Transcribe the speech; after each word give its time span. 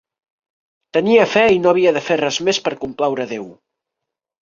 Tenia 0.99 1.27
fe 1.35 1.45
i 1.57 1.61
no 1.65 1.71
havia 1.73 1.93
de 1.99 2.03
fer 2.09 2.19
res 2.25 2.43
més 2.51 2.63
per 2.71 2.77
complaure 2.83 3.33
Déu. 3.37 3.51